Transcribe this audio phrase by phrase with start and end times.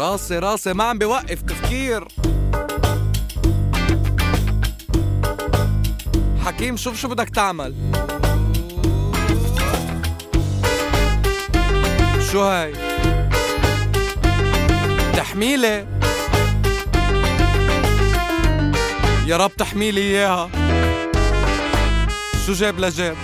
[0.00, 2.08] راسي راسي ما عم بوقف تفكير.
[6.44, 7.74] حكيم شوف شو بدك تعمل.
[12.32, 12.72] شو هاي؟
[15.16, 15.86] تحميلي.
[19.26, 20.50] يا رب تحميلي إياها.
[22.46, 23.16] شو جاب لجاب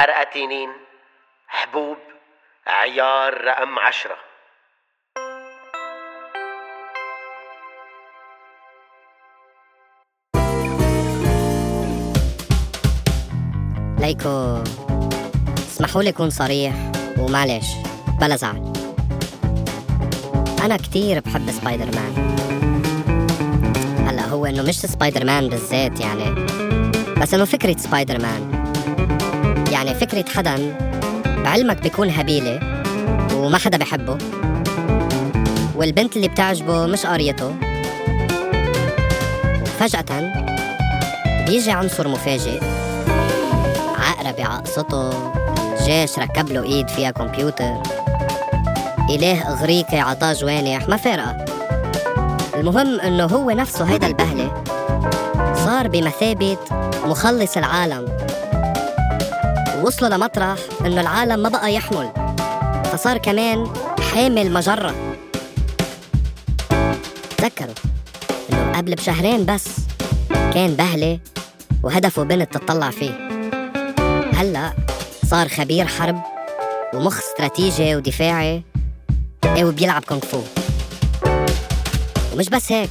[0.00, 0.68] حرقتينين.
[1.48, 1.96] حبوب
[2.66, 4.16] عيار رقم عشرة.
[13.98, 14.62] ليكو
[15.58, 16.74] اسمحوا لي أكون صريح
[17.18, 17.66] ومعلش
[18.20, 18.72] بلا زعل.
[20.64, 22.36] أنا كتير بحب سبايدر مان
[24.08, 26.46] هلا هو إنه مش سبايدر مان بالذات يعني
[27.20, 28.59] بس إنه فكرة سبايدر مان
[29.80, 30.76] يعني فكرة حدا
[31.26, 32.60] بعلمك بيكون هبيلة
[33.34, 34.18] وما حدا بحبه
[35.76, 37.54] والبنت اللي بتعجبه مش قاريته
[39.62, 40.32] وفجأة
[41.46, 42.60] بيجي عنصر مفاجئ
[43.98, 45.32] عقربة عقصته
[45.84, 47.82] جيش ركب له إيد فيها كمبيوتر.
[49.10, 51.44] إله إغريقي عطاه جوانح ما فارقة.
[52.54, 54.64] المهم إنه هو نفسه هيدا البهلة
[55.54, 56.56] صار بمثابة
[57.04, 58.19] مخلص العالم.
[59.80, 62.10] ووصلوا لمطرح إنه العالم ما بقى يحمل
[62.92, 63.66] فصار كمان
[64.12, 64.94] حامل مجرة.
[67.38, 67.74] تذكروا
[68.52, 69.64] إنه قبل بشهرين بس
[70.30, 71.18] كان بهلة
[71.82, 73.28] وهدفه بنت تطلع فيه.
[74.34, 74.72] هلأ
[75.26, 76.22] صار خبير حرب
[76.94, 78.62] ومخ استراتيجي ودفاعي
[79.44, 80.40] إيه وبيلعب كونغ فو.
[82.34, 82.90] ومش بس هيك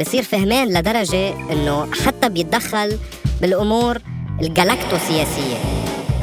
[0.00, 2.98] بصير فهمان لدرجة إنه حتى بيتدخل
[3.40, 3.98] بالأمور
[4.42, 5.79] الجلاكتوسياسية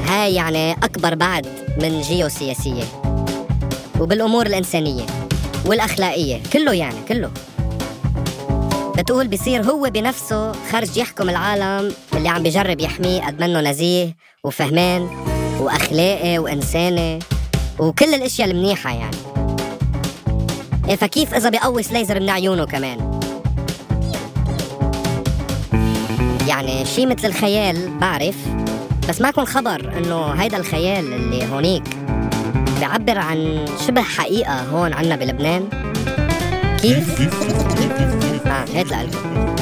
[0.08, 1.48] هاي يعني أكبر بعد
[1.82, 2.84] من جيوسياسية
[4.00, 5.06] وبالأمور الإنسانية
[5.66, 7.32] والأخلاقية كله يعني كله.
[8.98, 15.02] بتقول بصير هو بنفسه خرج يحكم العالم اللي عم بجرب يحميه قد منه نزيه وفهمان
[15.60, 17.20] وأخلاقي وإنساني
[17.80, 19.18] وكل الأشياء المنيحة يعني.
[20.90, 23.20] إيه فكيف إذا بيقوس ليزر من عيونه كمان؟
[26.48, 28.36] يعني شي مثل الخيال بعرف
[29.10, 31.84] بس كون خبر إنه هيدا الخيال اللي هونيك
[32.80, 35.70] بيعبر عن شبه حقيقة هون عنا بلبنان.
[36.82, 37.22] كيف؟
[38.48, 39.56] آه هات لقلبكم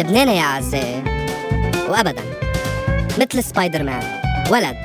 [0.00, 1.02] لبناني يا أعزائي
[1.88, 2.22] وأبدا.
[3.18, 4.02] مثل سبايدر مان
[4.50, 4.76] ولد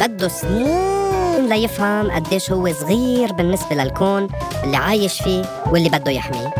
[0.00, 4.28] بده سنين ليفهم قديش هو صغير بالنسبة للكون
[4.64, 6.54] اللي عايش فيه واللي بده يحميه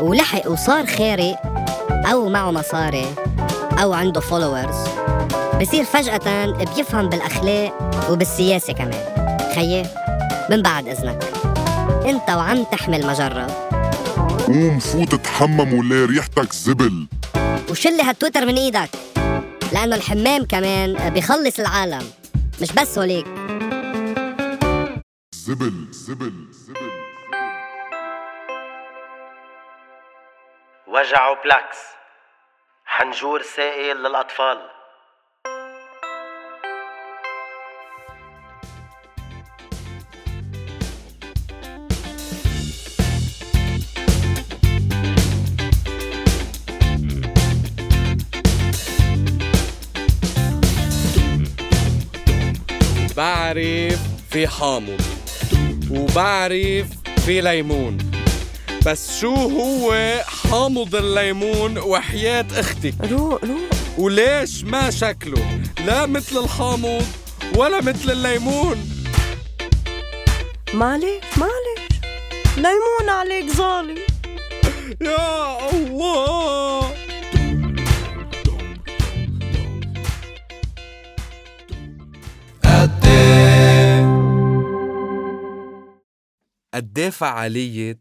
[0.00, 1.36] ولحق وصار خارق
[2.12, 3.06] أو معه مصاري
[3.82, 4.76] أو عنده followers
[5.60, 7.72] بصير فجأة بيفهم بالأخلاق
[8.10, 9.28] وبالسياسة كمان.
[9.54, 9.82] خيي
[10.50, 11.24] من بعد إذنك.
[12.06, 13.46] أنت وعم تحمل مجرة.
[14.46, 17.06] قوم فوت اتحمم وليه ريحتك زبل.
[17.70, 18.90] وشل هالتويتر من إيدك.
[19.72, 22.10] لأنه الحمام كمان بيخلص العالم.
[22.62, 23.26] مش بس هوليك.
[25.32, 26.90] زبل زبل زبل.
[30.86, 31.78] وجعوا بلاكس.
[32.84, 34.58] حنجور سائل للأطفال.
[53.44, 54.00] بعرف
[54.30, 55.00] في حامض
[55.90, 56.86] وبعرف
[57.26, 57.98] في ليمون.
[58.86, 59.94] بس شو هو
[60.50, 67.06] حامض الليمون وحياة أختي؟ روق روق وليش ما شكله؟ لا مثل الحامض
[67.56, 68.90] ولا مثل الليمون.
[70.74, 72.00] معلش معلش
[72.56, 73.98] ليمون عليك ظالم.
[75.00, 76.73] يا الله!
[86.74, 88.00] قد إيه فعالية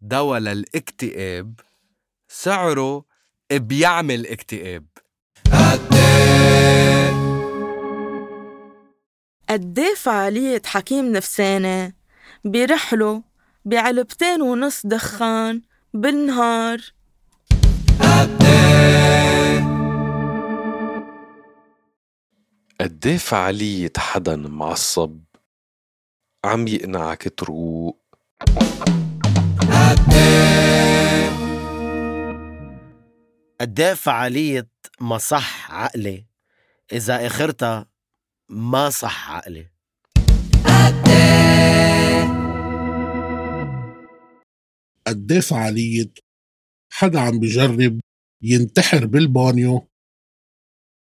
[0.00, 1.60] دواء للاكتئاب
[2.28, 3.04] سعره
[3.52, 4.86] بيعمل اكتئاب.
[9.48, 11.96] قد إيه فعالية حكيم نفساني
[12.44, 13.22] برحله
[13.64, 15.62] بعلبتين ونص دخان
[15.94, 16.80] بالنهار.
[22.80, 25.20] قد إيه فعالية حدا معصب
[26.44, 28.01] عم يقنعك تروق
[33.60, 34.68] قديه فعالية
[35.00, 36.26] مصح عقلي؟
[36.92, 37.86] إذا آخرتها
[38.48, 39.66] ما صح عقلي.
[45.06, 46.12] قد إيه فعالية
[46.92, 48.00] حدا عم بجرب
[48.42, 49.88] ينتحر بالبانيو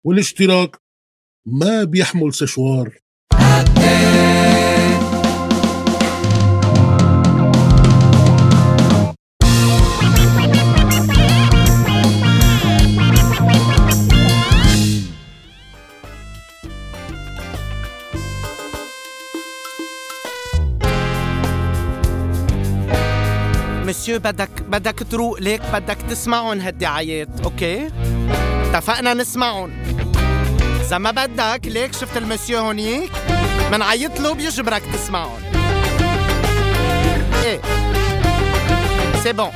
[0.06, 0.76] والاشتراك
[1.46, 2.98] ما بيحمل سشوار.
[23.96, 27.90] مسيو بدك بدك تروق ليك بدك تسمعهم هالدعايات أوكي
[28.64, 29.72] اتفقنا نسمعهم
[30.82, 33.12] اذا ما بدك ليك شفت المسيو هونيك
[33.72, 35.40] منعيط له بيجبرك تسمعهم
[37.44, 37.62] إيه
[39.24, 39.52] c'est bon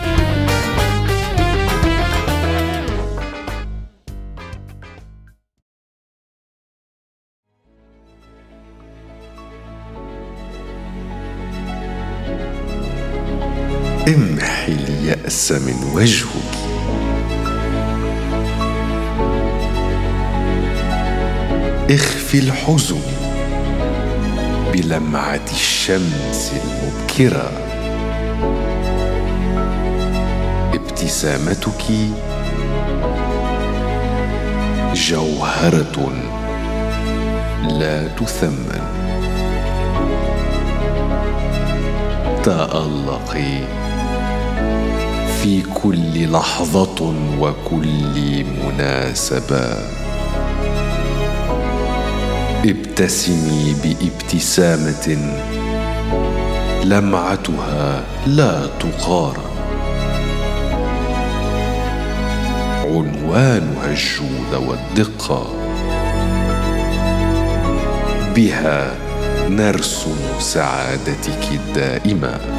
[14.10, 16.30] امحي اليأس من وجهك.
[21.90, 23.02] اخفي الحزن
[24.74, 27.52] بلمعة الشمس المبكرة.
[30.74, 31.84] ابتسامتك
[34.94, 36.12] جوهرة
[37.70, 38.82] لا تثمن.
[42.44, 43.89] تألقي
[45.44, 49.78] في كل لحظة وكل مناسبة.
[52.66, 55.18] ابتسمي بابتسامة
[56.84, 59.50] لمعتها لا تقارن.
[62.86, 65.48] عنوانها الجود والدقة.
[68.36, 68.96] بها
[69.50, 72.59] نرسم سعادتك الدائمة.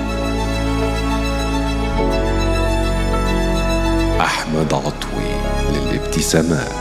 [4.50, 5.30] أحمد عطوي
[5.72, 6.72] للابتسامات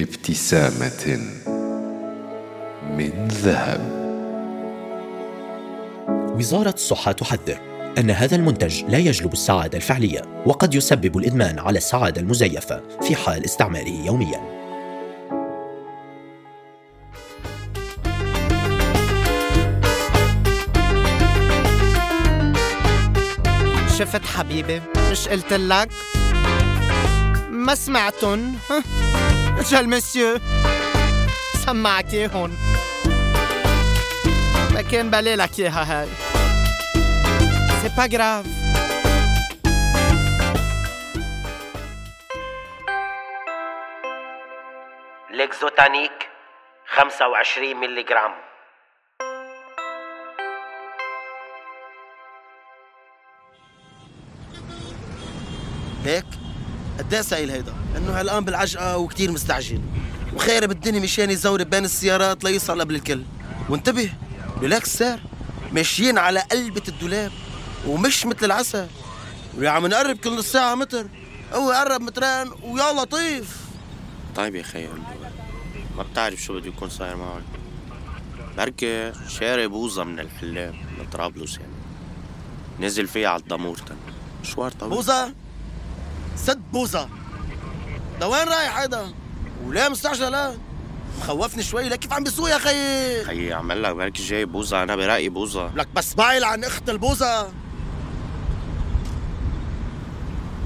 [0.00, 1.18] ابتسامة
[2.90, 3.80] من ذهب
[6.36, 7.58] وزارة الصحة تحذر
[7.98, 13.44] أن هذا المنتج لا يجلب السعادة الفعلية وقد يسبب الإدمان على السعادة المزيفة في حال
[13.44, 14.53] استعماله يومياً.
[24.14, 24.82] شفت حبيبي.
[25.10, 25.88] مش قلت لك؟
[27.50, 28.54] ما سمعتن.
[29.58, 30.38] اجا المسيو
[31.66, 32.56] سمعك اياهن
[34.74, 36.08] ما كان بالي لك إياها هاي.
[37.82, 38.46] c'est pas grave
[45.30, 46.28] ليكزوتانيك
[46.96, 48.02] 25 ملي
[56.04, 56.26] هيك
[56.98, 59.80] قد إيه سايل هيدا؟ لأنه هلقان بالعجقة وكتير مستعجل.
[60.34, 63.22] وخير بالدنيا مشان يزور بين السيارات ليوصل قبل الكل.
[63.68, 64.12] وانتبه
[64.60, 65.18] ريلاكس سير.
[65.72, 67.32] ماشيين على قلبة الدولاب
[67.86, 68.86] ومش مثل العسل.
[69.58, 71.06] ويا عم نقرب كل نص ساعة متر.
[71.52, 73.58] هو قرب مترين ويا لطيف.
[74.36, 74.88] طيب يا خي
[75.96, 77.42] ما بتعرف شو بده يكون صاير معهم
[78.56, 81.72] بركي شاري بوظة من الحلاب من طرابلس يعني.
[82.80, 83.80] نزل فيها على الضمور
[84.42, 84.90] مشوار طويل.
[84.90, 85.34] بوظة
[86.36, 87.08] سد بوظة
[88.20, 89.12] لوين رايح هيدا؟
[89.64, 90.54] وليه مستعجل لا؟
[91.20, 91.88] مخوفني شوي.
[91.88, 95.70] لك كيف عم بيسوق يا خيي؟ خيي عمل لك بركي جاي بوظة أنا برأيي بوظة
[95.74, 97.48] لك بس بعيل عن أخت البوظة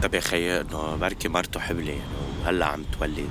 [0.02, 2.02] طب يا خيي إنه بركي مرته حبلة يعني
[2.44, 3.28] وهلا عم تولد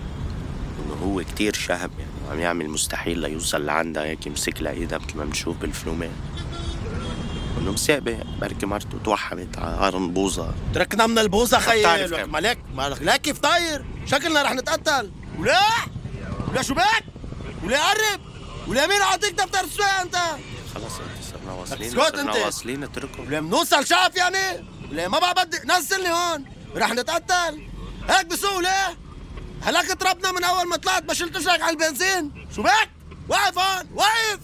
[0.85, 5.17] إنه هو كتير شهم يعني وعم يعمل مستحيل ليوصل لعندها هيك يمسك لها إيدها مثل
[5.17, 6.09] ما بنشوف بالفلومات
[7.67, 12.25] انه مسابق بركي مرته توحمت على قرن بوظه تركنا من البوظه خيي.
[12.25, 15.11] مالك مالك لا كيف طاير؟ شكلنا رح نتقتل.
[15.39, 15.59] ولا؟
[16.49, 17.03] ولا شو بك؟
[17.63, 18.21] ولا قرب؟
[18.67, 20.15] ولا مين اعطيك دفتر السواقه أنت؟
[20.75, 22.45] خلص انت صرنا واصلين اسكت صرنا.
[22.45, 26.45] واصلين اتركه ولا بنوصل شقف يعني؟ ولا ما بقى بدي نزلني هون.
[26.75, 27.67] رح نتقتل.
[28.09, 28.97] هيك بسوق ليه
[29.61, 32.47] هلاك تربنا من أول ما طلعت ما شلتش لك على البنزين.
[32.55, 32.89] شو بك؟
[33.29, 34.39] واقف هون واقف!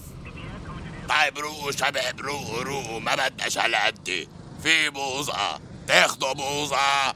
[1.09, 4.27] طيب روقوا شباب روقوا روقوا ما بدناش على قدي.
[4.63, 7.13] في بوظة تاخدوا بوظة.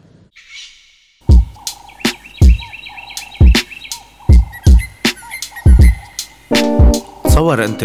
[7.24, 7.84] تصور أنت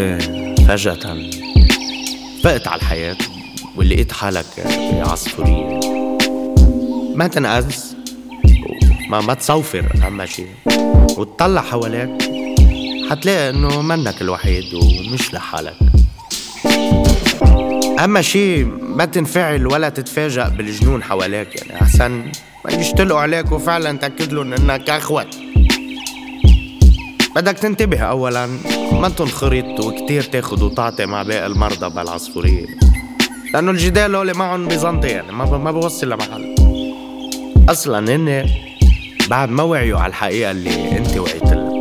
[0.69, 1.31] فجأة
[2.45, 3.19] فقت على الحياة
[3.77, 4.47] ولقيت حالك
[4.93, 5.81] بعصفورية
[7.15, 7.97] ما تنقز
[9.09, 10.55] ما ما تصوفر أهم شيء.
[11.19, 12.23] وتطلع حواليك
[13.11, 15.92] حتلاقي إنه منك الوحيد ومش لحالك.
[18.03, 18.65] اهم شيء
[18.97, 22.11] ما تنفعل ولا تتفاجأ بالجنون حواليك يعني أحسن
[22.65, 25.27] ما يشتلقوا عليك وفعلا تأكد لهم إنك اخوت
[27.37, 28.47] بدك تنتبه اولا
[28.93, 32.67] ما تنخرط وكتير تاخد وتعطي مع باقي المرضى بالعصفورية
[33.55, 36.55] لأنه الجدال هول معهم بيزنطي يعني ما ما بوصل لمحل.
[37.69, 38.47] أصلا هن
[39.31, 41.81] بعد ما وعيوا على الحقيقة اللي أنت وعيت لها.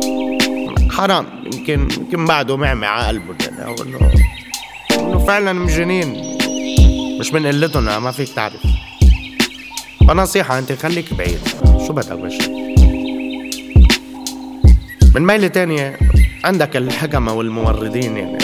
[0.90, 4.31] حرام يمكن يمكن بعده معمي على قلبه يعني أو انه
[5.26, 6.38] فعلا مجانين
[7.20, 8.62] مش من قلتهم ما فيك تعرف.
[10.08, 11.38] فنصيحة أنت خليك بعيد.
[11.86, 12.50] شو بدك بشر
[15.14, 15.98] من ميلة تانية
[16.44, 18.38] عندك الحكمة والموردين يعني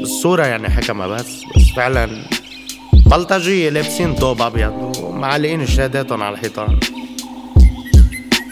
[0.00, 1.42] بالصورة يعني حكمة بس.
[1.56, 2.24] بس فعلا
[3.06, 6.80] بلطجية لابسين طوب أبيض ومعلقين شهاداتهم على الحيطان.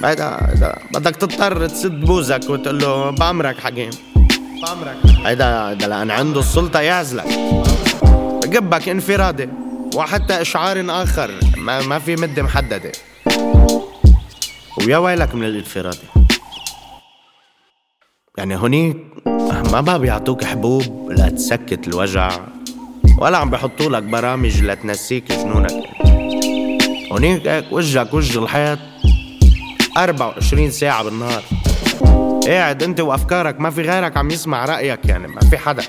[0.05, 3.91] هيدا بدك تضطر تسد بوزك وتقول له بأمرك حكيم.
[4.63, 7.25] بأمرك هيدا هيدا لأن عنده السلطة يعزلك.
[8.45, 9.49] بجبك انفرادي
[9.97, 11.31] وحتى إشعار آخر.
[11.57, 12.93] ما, ما في مدة محددة.
[14.87, 15.99] ويا ويلك من الانفرادي
[18.39, 18.97] يعني هونيك
[19.73, 22.31] ما بقى بيعطوك حبوب لتسكت الوجع
[23.19, 25.73] ولا عم بحطوا لك برامج لتنسيك جنونك.
[27.13, 28.79] هونيك هيك وجهك وجه الحيط
[29.97, 31.43] 24 ساعة بالنهار.
[32.47, 35.83] قاعد انت وافكارك ما في غيرك عم يسمع رأيك يعني ما في حدا.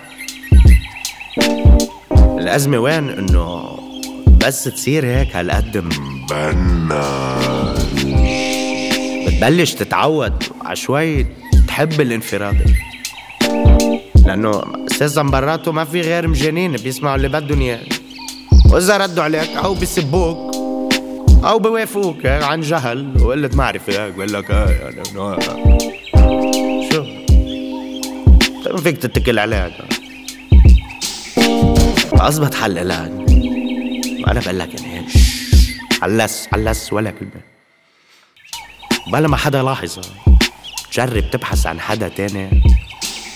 [2.37, 3.77] الأزمة وين؟ إنه
[4.45, 6.93] بس تصير هيك هالقد مبنج
[9.27, 11.25] بتبلش تتعود عشوي
[11.67, 12.75] تحب الانفراد.
[14.25, 17.79] لأنه أساسا براته ما في غير مجانين بيسمعوا اللي بدهم إياه.
[18.71, 20.55] وإذا ردوا عليك أو بيسبوك
[21.43, 25.35] أو بوافقوك عن جهل وقلة معرفة هيك بقول لك يعني شو
[28.73, 29.71] ما فيك تتكل عليها.
[32.13, 33.11] اظبط حل لك.
[34.27, 35.05] أنا بقول لك يعني
[36.01, 37.41] علس علس ولا كلمة.
[39.07, 39.99] بلا ما حدا يلاحظ
[40.93, 42.63] جرب تبحث عن حدا تاني.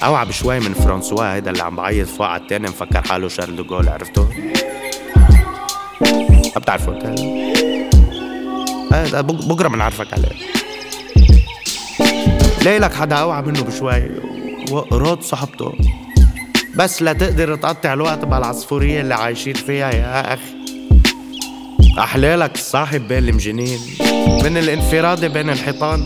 [0.03, 3.89] اوعى بشوي من فرانسوا هيدا اللي عم بعيط فوق على التاني مفكر حاله شارل دوغول
[3.89, 4.29] عرفته؟
[6.55, 7.05] ما بتعرفه انت
[9.15, 10.31] بكره بنعرفك عليه.
[12.61, 14.26] ليلك حدا اوعى منه بشوي.
[14.71, 15.73] وقرط صحبته
[16.75, 20.57] بس لتقدر تقطع الوقت بالعصفورية اللي عايشين فيها يا أخي.
[21.99, 23.79] أحلالك الصاحب بين المجنين
[24.43, 26.03] من الانفراد بين الحيطان.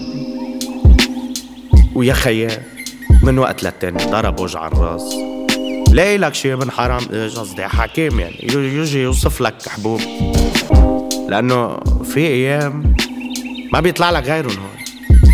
[1.95, 2.61] ويا خيال
[3.23, 5.15] من وقت للتاني ضرب وجع الراس.
[5.91, 10.01] لاقي لك شي ابن حرام قصدي حكيم يعني يجي يوصف لك حبوب.
[11.29, 12.95] لأنه في أيام
[13.73, 14.57] ما بيطلع لك غيرهم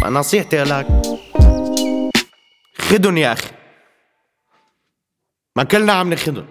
[0.04, 0.88] هون نصيحتي لك
[2.90, 3.50] خدن يا أخي.
[5.56, 6.48] ما كلنا عم نخدن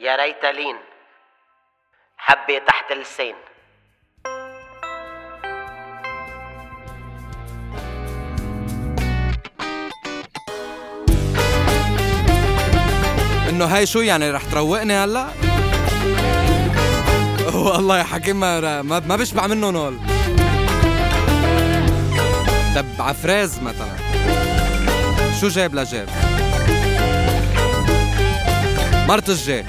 [0.00, 0.76] يا ريت لين.
[2.16, 3.34] حبة تحت اللسان
[13.48, 15.26] إنه هاي شو يعني رح تروقني هلا؟
[17.54, 20.13] والله يا حكيم ما ما بشبع منه نول.
[22.74, 23.96] طب عفراز مثلا
[25.40, 26.08] شو جاب لجاب؟
[29.08, 29.64] مرت الجاي